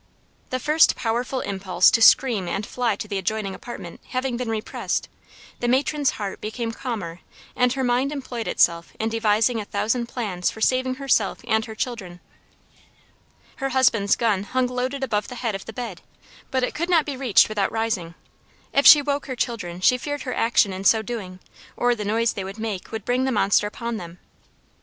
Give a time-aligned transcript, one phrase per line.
[0.49, 5.07] The first powerful impulse to scream and fly to the adjoining apartment having been repressed,
[5.59, 7.19] the matron's heart became calmer
[7.55, 11.75] and her mind employed itself in devising a thousand plans for saving herself and her
[11.75, 12.19] children.
[13.57, 16.01] Her husband's gun hung loaded above the head of the bed,
[16.49, 18.15] but it could not be reached without rising;
[18.73, 21.39] if she woke her children she feared her action in so doing
[21.77, 24.17] or the noise they would make would bring the monster upon them.